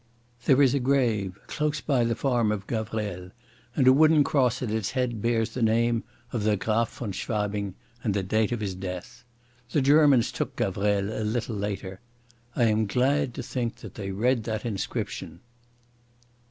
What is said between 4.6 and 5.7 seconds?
at its head bears the